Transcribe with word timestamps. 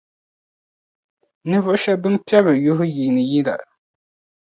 ninvuɣ’ 1.49 1.75
shɛb’ 1.83 1.99
bɛn 2.03 2.15
piɛbiri 2.25 2.59
yuhi 2.65 2.85
yiini 2.95 3.23
yila. 3.31 3.55